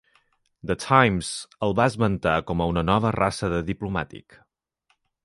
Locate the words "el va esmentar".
1.67-2.33